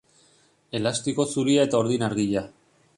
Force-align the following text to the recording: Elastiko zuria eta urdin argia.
Elastiko 0.79 1.27
zuria 1.35 1.69
eta 1.69 1.85
urdin 1.85 2.09
argia. 2.11 2.45